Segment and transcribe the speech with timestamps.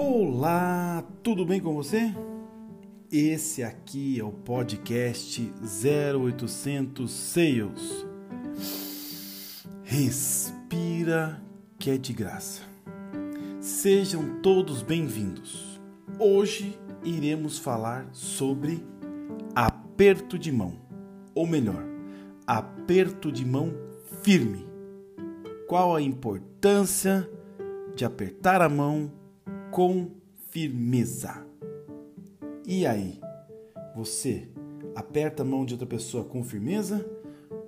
[0.00, 2.14] Olá, tudo bem com você?
[3.10, 8.06] Esse aqui é o podcast 0800 Sales.
[9.82, 11.42] Respira
[11.80, 12.62] que é de graça.
[13.60, 15.80] Sejam todos bem-vindos.
[16.16, 18.86] Hoje iremos falar sobre
[19.52, 20.78] aperto de mão,
[21.34, 21.84] ou melhor,
[22.46, 23.74] aperto de mão
[24.22, 24.64] firme.
[25.66, 27.28] Qual a importância
[27.96, 29.17] de apertar a mão
[29.70, 30.10] com
[30.50, 31.46] firmeza?
[32.66, 33.20] E aí,
[33.94, 34.48] você
[34.94, 37.08] aperta a mão de outra pessoa com firmeza?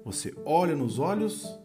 [0.05, 1.59] Você olha nos olhos?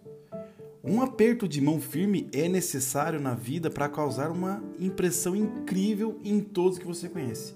[0.84, 6.39] Um aperto de mão firme é necessário na vida para causar uma impressão incrível em
[6.39, 7.53] todos que você conhece.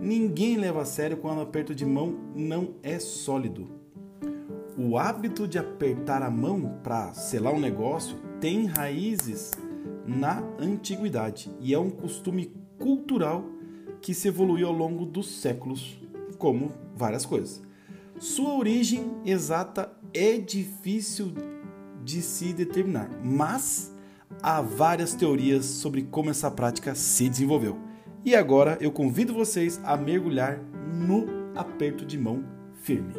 [0.00, 3.68] Ninguém leva a sério quando o aperto de mão não é sólido.
[4.78, 9.50] O hábito de apertar a mão para selar um negócio tem raízes
[10.10, 13.44] na antiguidade e é um costume cultural
[14.00, 16.00] que se evoluiu ao longo dos séculos,
[16.38, 17.62] como várias coisas.
[18.18, 21.32] Sua origem exata é difícil
[22.04, 23.94] de se determinar, mas
[24.42, 27.78] há várias teorias sobre como essa prática se desenvolveu.
[28.24, 30.58] E agora eu convido vocês a mergulhar
[30.92, 32.44] no aperto de mão
[32.82, 33.14] firme.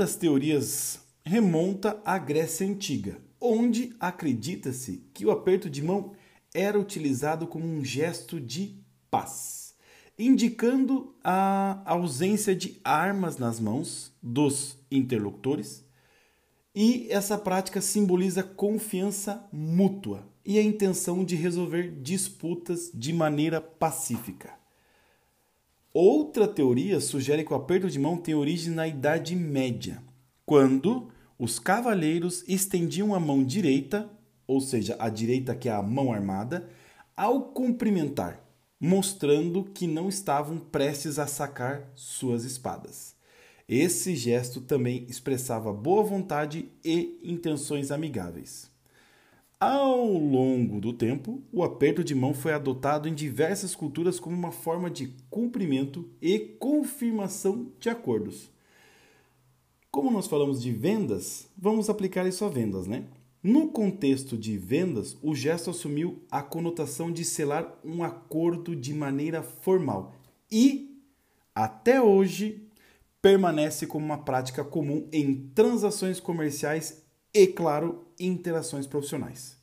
[0.00, 6.12] Das teorias remonta à Grécia Antiga, onde acredita-se que o aperto de mão
[6.54, 9.74] era utilizado como um gesto de paz,
[10.18, 15.84] indicando a ausência de armas nas mãos dos interlocutores.
[16.74, 24.59] E essa prática simboliza confiança mútua e a intenção de resolver disputas de maneira pacífica.
[25.92, 30.00] Outra teoria sugere que o aperto de mão tem origem na Idade Média,
[30.46, 34.08] quando os cavaleiros estendiam a mão direita,
[34.46, 36.68] ou seja, a direita que é a mão armada,
[37.16, 38.40] ao cumprimentar,
[38.78, 43.16] mostrando que não estavam prestes a sacar suas espadas.
[43.68, 48.69] Esse gesto também expressava boa vontade e intenções amigáveis.
[49.60, 54.50] Ao longo do tempo, o aperto de mão foi adotado em diversas culturas como uma
[54.50, 58.50] forma de cumprimento e confirmação de acordos.
[59.90, 63.04] Como nós falamos de vendas, vamos aplicar isso a vendas, né?
[63.42, 69.42] No contexto de vendas, o gesto assumiu a conotação de selar um acordo de maneira
[69.42, 70.14] formal
[70.50, 71.02] e,
[71.54, 72.66] até hoje,
[73.20, 79.56] permanece como uma prática comum em transações comerciais e, claro, interações profissionais.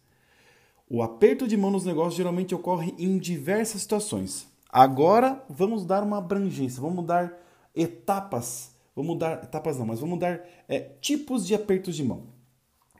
[0.89, 4.47] O aperto de mão nos negócios geralmente ocorre em diversas situações.
[4.69, 7.33] Agora vamos dar uma abrangência, vamos dar
[7.75, 12.27] etapas, vamos dar etapas não, mas vamos dar é, tipos de apertos de mão.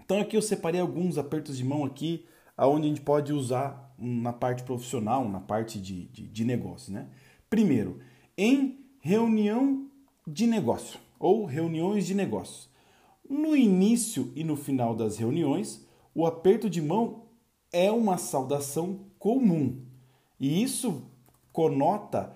[0.04, 2.26] Então aqui eu separei alguns apertos de mão aqui,
[2.58, 7.08] aonde a gente pode usar na parte profissional, na parte de, de, de negócio, né?
[7.50, 8.00] Primeiro,
[8.38, 9.88] em reunião
[10.26, 12.70] de negócio ou reuniões de negócios.
[13.30, 17.26] No início e no final das reuniões, o aperto de mão
[17.72, 19.88] é uma saudação comum
[20.40, 21.04] e isso
[21.52, 22.34] conota,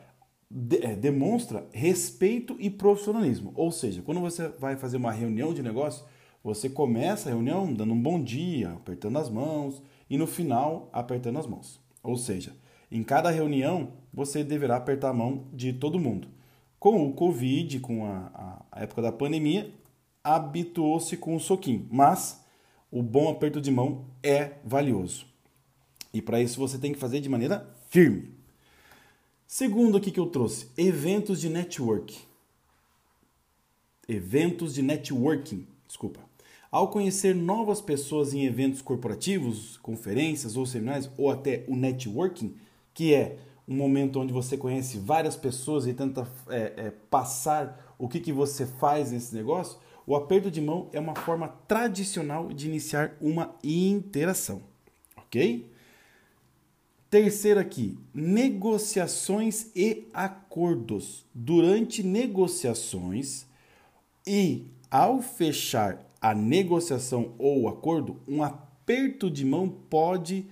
[0.82, 3.54] é, demonstra respeito e profissionalismo.
[3.56, 6.04] Ou seja, quando você vai fazer uma reunião de negócio,
[6.44, 11.38] você começa a reunião dando um bom dia, apertando as mãos e no final apertando
[11.38, 11.80] as mãos.
[12.02, 12.56] Ou seja,
[12.92, 16.28] em cada reunião você deverá apertar a mão de todo mundo.
[16.80, 19.72] Com o Covid, com a, a época da pandemia,
[20.24, 22.44] habituou-se com o soquinho, mas
[22.92, 25.26] o bom aperto de mão é valioso.
[26.14, 28.34] E para isso você tem que fazer de maneira firme.
[29.48, 32.18] Segundo aqui que eu trouxe, eventos de network.
[34.08, 36.20] Eventos de networking, desculpa.
[36.72, 42.56] Ao conhecer novas pessoas em eventos corporativos, conferências ou seminários, ou até o networking,
[42.94, 43.38] que é
[43.68, 48.34] um momento onde você conhece várias pessoas e tenta é, é, passar o que, que
[48.34, 53.56] você faz nesse negócio, o aperto de mão é uma forma tradicional de iniciar uma
[53.64, 54.62] interação,
[55.16, 55.70] ok?
[57.10, 61.26] Terceiro aqui, negociações e acordos.
[61.34, 63.46] Durante negociações
[64.26, 70.48] e ao fechar a negociação ou o acordo, um aperto de mão pode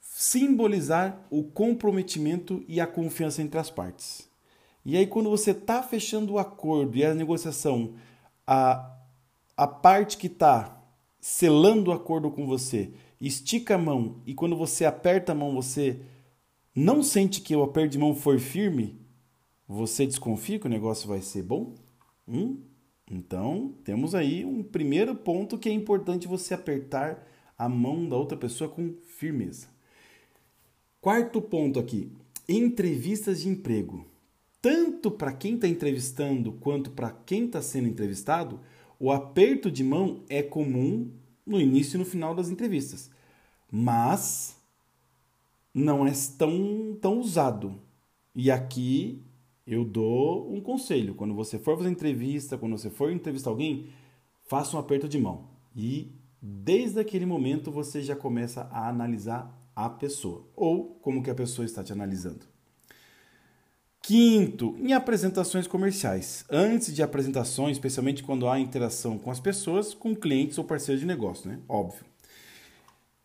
[0.00, 4.28] simbolizar o comprometimento e a confiança entre as partes.
[4.84, 7.94] E aí, quando você está fechando o acordo e a negociação,
[8.52, 8.98] a,
[9.56, 10.82] a parte que está
[11.20, 16.00] selando o acordo com você estica a mão e quando você aperta a mão você
[16.74, 19.00] não sente que o aperto de mão for firme,
[19.68, 21.76] você desconfia que o negócio vai ser bom?
[22.26, 22.60] Hum?
[23.08, 27.24] Então, temos aí um primeiro ponto que é importante você apertar
[27.56, 29.68] a mão da outra pessoa com firmeza.
[31.00, 32.10] Quarto ponto aqui:
[32.48, 34.09] entrevistas de emprego.
[34.60, 38.60] Tanto para quem está entrevistando quanto para quem está sendo entrevistado,
[38.98, 41.10] o aperto de mão é comum
[41.46, 43.10] no início e no final das entrevistas,
[43.72, 44.56] mas
[45.72, 47.80] não é tão, tão usado.
[48.34, 49.24] E aqui
[49.66, 53.88] eu dou um conselho: quando você for fazer entrevista, quando você for entrevistar alguém,
[54.42, 55.48] faça um aperto de mão.
[55.74, 56.12] E
[56.42, 61.64] desde aquele momento você já começa a analisar a pessoa ou como que a pessoa
[61.64, 62.44] está te analisando.
[64.10, 66.44] Quinto, em apresentações comerciais.
[66.50, 71.06] Antes de apresentações, especialmente quando há interação com as pessoas, com clientes ou parceiros de
[71.06, 71.60] negócio, né?
[71.68, 72.04] Óbvio.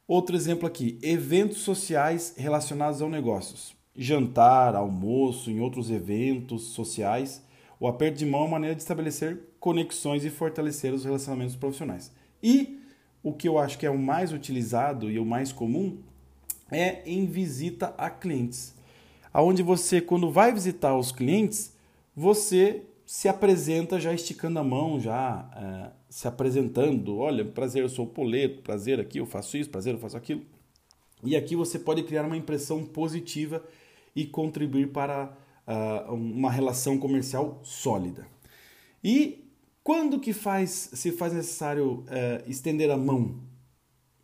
[0.07, 3.75] Outro exemplo aqui, eventos sociais relacionados ao negócios.
[3.95, 7.41] Jantar, almoço, em outros eventos sociais.
[7.79, 12.11] O aperto de mão é uma maneira de estabelecer conexões e fortalecer os relacionamentos profissionais.
[12.43, 12.79] E
[13.23, 15.97] o que eu acho que é o mais utilizado e o mais comum
[16.69, 18.74] é em visita a clientes.
[19.35, 21.75] Aonde você, quando vai visitar os clientes,
[22.15, 27.17] você se apresenta já esticando a mão, já é, se apresentando.
[27.17, 30.41] Olha, prazer, eu sou o Poleto, prazer aqui, eu faço isso, prazer, eu faço aquilo.
[31.21, 33.61] E aqui você pode criar uma impressão positiva
[34.15, 35.37] e contribuir para
[35.67, 38.25] uh, uma relação comercial sólida.
[39.03, 39.49] E
[39.83, 43.41] quando que faz, se faz necessário uh, estender a mão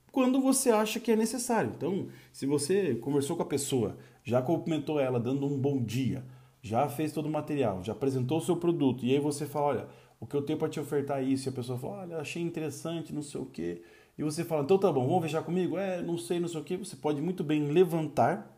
[0.10, 1.74] quando você acha que é necessário.
[1.76, 6.24] Então, se você conversou com a pessoa, já cumprimentou ela dando um bom dia,
[6.62, 9.88] já fez todo o material, já apresentou o seu produto, e aí você fala, olha,
[10.20, 12.42] o que eu tenho para te ofertar é isso, e a pessoa fala, olha, achei
[12.42, 13.82] interessante, não sei o quê,
[14.18, 15.78] e você fala, então tá bom, vamos fechar comigo?
[15.78, 18.56] É, não sei, não sei o quê, você pode muito bem levantar,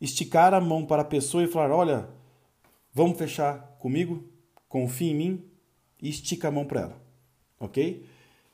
[0.00, 2.08] esticar a mão para a pessoa e falar, olha,
[2.92, 4.24] vamos fechar comigo?
[4.68, 5.44] Confia em mim?
[6.02, 7.02] E estica a mão para ela,
[7.60, 8.04] ok?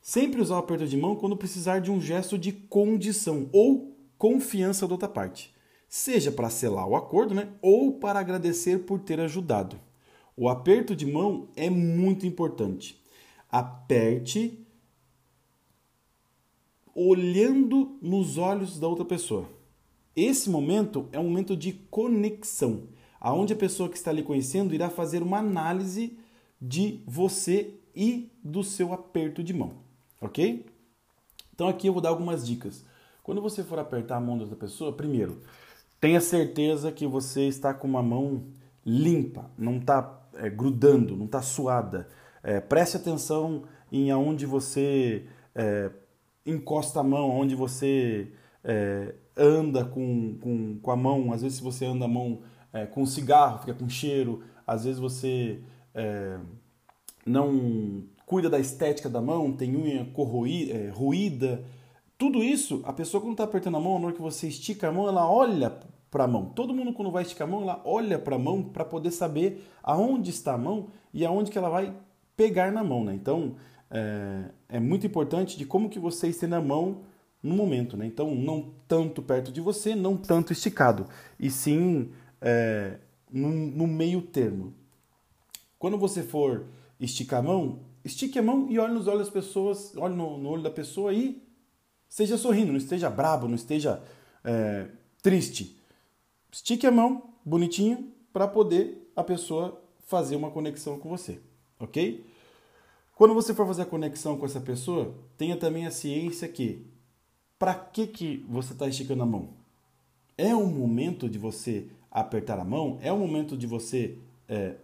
[0.03, 4.87] Sempre usar o aperto de mão quando precisar de um gesto de condição ou confiança
[4.87, 5.55] da outra parte,
[5.89, 9.79] seja para selar o acordo né, ou para agradecer por ter ajudado.
[10.37, 13.03] O aperto de mão é muito importante.
[13.51, 14.59] Aperte
[16.95, 19.49] olhando nos olhos da outra pessoa.
[20.15, 22.89] Esse momento é um momento de conexão,
[23.21, 26.19] aonde a pessoa que está lhe conhecendo irá fazer uma análise
[26.61, 29.87] de você e do seu aperto de mão
[30.21, 30.67] ok?
[31.55, 32.85] Então aqui eu vou dar algumas dicas.
[33.23, 35.41] Quando você for apertar a mão da outra pessoa, primeiro,
[36.01, 38.45] tenha certeza que você está com uma mão
[38.85, 42.09] limpa, não está é, grudando, não está suada.
[42.43, 45.91] É, preste atenção em aonde você é,
[46.45, 48.33] encosta a mão, onde você
[48.63, 51.33] é, anda com, com, com a mão.
[51.33, 52.41] Às vezes, se você anda a mão
[52.93, 54.43] com cigarro, fica com cheiro.
[54.67, 55.61] Às vezes, você
[57.25, 61.65] não cuida da estética da mão, tem unha corroída.
[62.19, 64.93] Tudo isso, a pessoa quando está apertando a mão, na hora que você estica a
[64.93, 65.71] mão, ela olha
[66.11, 66.47] para a mão.
[66.47, 69.67] Todo mundo quando vai esticar a mão, ela olha para a mão para poder saber
[69.83, 71.95] aonde está a mão e aonde que ela vai
[72.37, 73.15] pegar na mão, né?
[73.15, 73.57] Então,
[73.91, 77.03] é, é muito importante de como que você estende a mão
[77.43, 78.07] no momento, né?
[78.07, 81.07] Então, não tanto perto de você, não tanto esticado,
[81.39, 82.11] e sim
[82.41, 82.99] é,
[83.31, 84.73] no, no meio termo.
[85.79, 86.67] Quando você for
[86.99, 90.49] esticar a mão, Estique a mão e olhe nos olhos das pessoas, olhe no, no
[90.49, 91.43] olho da pessoa e
[92.09, 94.03] esteja sorrindo, não esteja brabo, não esteja
[94.45, 94.89] é,
[95.23, 95.77] triste.
[96.51, 101.41] Estique a mão, bonitinho, para poder a pessoa fazer uma conexão com você,
[101.79, 102.25] ok?
[103.15, 106.87] Quando você for fazer a conexão com essa pessoa, tenha também a ciência que
[107.59, 109.49] para que, que você está esticando a mão?
[110.37, 112.99] É o momento de você apertar a mão?
[113.01, 114.75] É o momento de você é,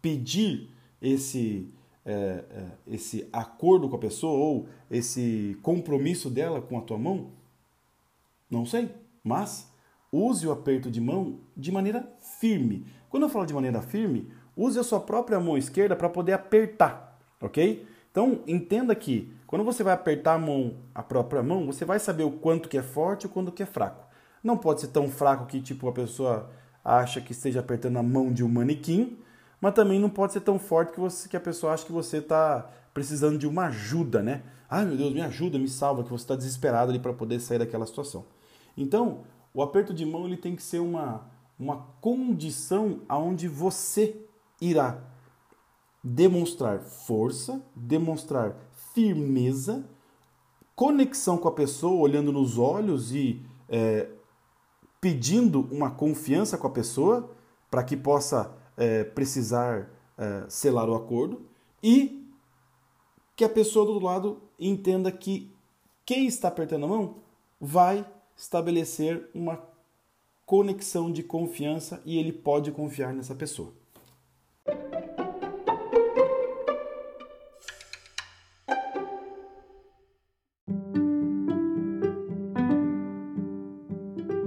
[0.00, 0.68] pedir
[1.00, 1.68] esse
[2.04, 2.44] é,
[2.86, 7.30] esse acordo com a pessoa ou esse compromisso dela com a tua mão?
[8.50, 8.90] Não sei,
[9.24, 9.72] mas
[10.10, 12.06] use o aperto de mão de maneira
[12.38, 12.86] firme.
[13.08, 17.18] Quando eu falo de maneira firme, use a sua própria mão esquerda para poder apertar,
[17.40, 17.86] ok?
[18.10, 22.24] Então entenda que quando você vai apertar a mão, a própria mão, você vai saber
[22.24, 24.06] o quanto que é forte e o quanto que é fraco.
[24.42, 26.50] Não pode ser tão fraco que tipo a pessoa
[26.84, 29.18] acha que esteja apertando a mão de um manequim,
[29.62, 32.16] mas também não pode ser tão forte que, você, que a pessoa acha que você
[32.16, 34.42] está precisando de uma ajuda, né?
[34.68, 37.60] Ai meu Deus, me ajuda, me salva, que você está desesperado ali para poder sair
[37.60, 38.24] daquela situação.
[38.76, 39.22] Então,
[39.54, 44.26] o aperto de mão ele tem que ser uma, uma condição aonde você
[44.60, 44.98] irá
[46.02, 48.56] demonstrar força, demonstrar
[48.92, 49.84] firmeza,
[50.74, 54.08] conexão com a pessoa, olhando nos olhos e é,
[55.00, 57.30] pedindo uma confiança com a pessoa
[57.70, 61.46] para que possa é, precisar é, selar o acordo
[61.82, 62.26] e
[63.36, 65.50] que a pessoa do outro lado entenda que
[66.04, 67.16] quem está apertando a mão
[67.60, 69.62] vai estabelecer uma
[70.44, 73.72] conexão de confiança e ele pode confiar nessa pessoa.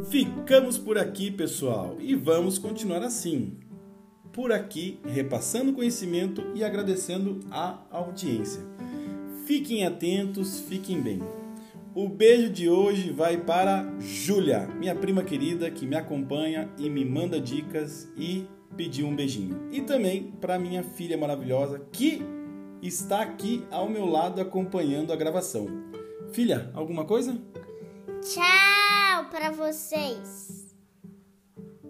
[0.09, 3.57] Ficamos por aqui, pessoal, e vamos continuar assim.
[4.35, 8.61] Por aqui, repassando conhecimento e agradecendo a audiência.
[9.45, 11.21] Fiquem atentos, fiquem bem.
[11.93, 17.05] O beijo de hoje vai para Júlia, minha prima querida que me acompanha e me
[17.05, 19.69] manda dicas e pediu um beijinho.
[19.71, 22.21] E também para minha filha maravilhosa que
[22.81, 25.67] está aqui ao meu lado acompanhando a gravação.
[26.33, 27.41] Filha, alguma coisa?
[28.21, 30.54] Tchau para vocês.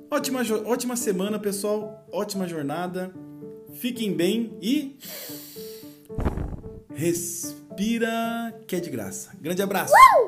[0.10, 2.06] Ótima, ótima semana, pessoal.
[2.12, 3.12] Ótima jornada.
[3.76, 4.98] Fiquem bem e
[6.94, 9.32] respira que é de graça.
[9.42, 9.94] Grande abraço.
[9.94, 10.25] Uh!